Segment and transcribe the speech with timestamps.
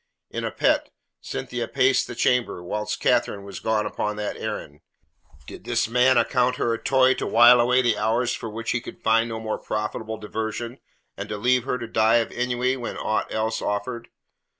[0.31, 0.89] In a pet,
[1.21, 4.79] Cynthia paced the chamber whilst Catherine was gone upon that errand.
[5.45, 8.81] Did this man account her a toy to while away the hours for which he
[8.81, 10.79] could find no more profitable diversion,
[11.15, 14.07] and to leave her to die of ennui when aught else offered?